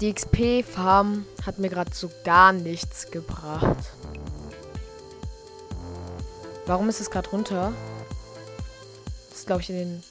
Die 0.00 0.14
XP-Farm 0.14 1.26
hat 1.44 1.58
mir 1.58 1.68
gerade 1.68 1.90
so 1.92 2.10
gar 2.24 2.52
nichts 2.54 3.10
gebracht. 3.10 3.76
Warum 6.64 6.88
ist 6.88 7.00
es 7.00 7.10
gerade 7.10 7.28
runter? 7.28 7.74
Das 9.28 9.40
ist, 9.40 9.46
glaube 9.46 9.60
ich, 9.60 9.68
in 9.68 9.76
den... 9.76 10.02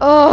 Oh. 0.00 0.31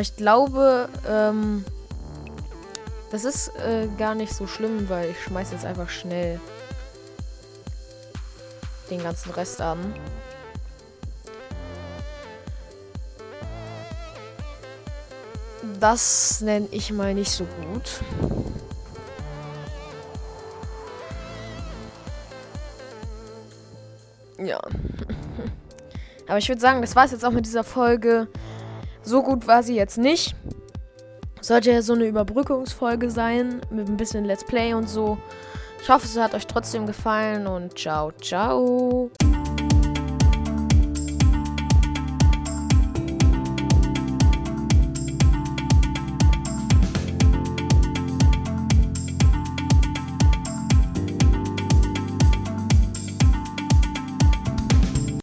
Aber 0.00 0.06
ich 0.06 0.16
glaube, 0.16 0.88
ähm, 1.06 1.62
das 3.10 3.26
ist 3.26 3.48
äh, 3.56 3.86
gar 3.98 4.14
nicht 4.14 4.32
so 4.32 4.46
schlimm, 4.46 4.88
weil 4.88 5.10
ich 5.10 5.22
schmeiß 5.24 5.52
jetzt 5.52 5.66
einfach 5.66 5.90
schnell 5.90 6.40
den 8.88 9.02
ganzen 9.02 9.30
Rest 9.32 9.60
an. 9.60 9.94
Das 15.78 16.40
nenne 16.40 16.68
ich 16.70 16.90
mal 16.92 17.12
nicht 17.12 17.30
so 17.30 17.44
gut. 17.44 18.00
Ja. 24.38 24.62
Aber 26.26 26.38
ich 26.38 26.48
würde 26.48 26.62
sagen, 26.62 26.80
das 26.80 26.96
war 26.96 27.04
es 27.04 27.10
jetzt 27.10 27.26
auch 27.26 27.32
mit 27.32 27.44
dieser 27.44 27.64
Folge. 27.64 28.28
So 29.02 29.22
gut 29.22 29.46
war 29.46 29.62
sie 29.62 29.74
jetzt 29.74 29.98
nicht. 29.98 30.34
Sollte 31.40 31.72
ja 31.72 31.82
so 31.82 31.94
eine 31.94 32.06
Überbrückungsfolge 32.06 33.10
sein, 33.10 33.60
mit 33.70 33.88
ein 33.88 33.96
bisschen 33.96 34.24
Let's 34.24 34.44
Play 34.44 34.74
und 34.74 34.88
so. 34.88 35.18
Ich 35.82 35.88
hoffe, 35.88 36.04
es 36.04 36.18
hat 36.18 36.34
euch 36.34 36.46
trotzdem 36.46 36.86
gefallen 36.86 37.46
und 37.46 37.78
ciao, 37.78 38.12
ciao. 38.20 39.10